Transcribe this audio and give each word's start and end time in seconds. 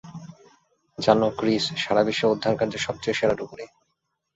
জানো, 0.97 1.27
ক্রিস, 1.39 1.65
সারাবিশ্বে 1.75 2.31
উদ্ধারকার্যে 2.33 2.79
সবচেয়ে 2.79 3.17
সেরা 3.19 3.35
ডুবুরি। 3.39 3.65